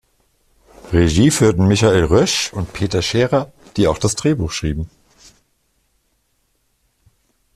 [0.93, 4.89] Regie führten Michael Roesch und Peter Scheerer, die auch das Drehbuch schrieben.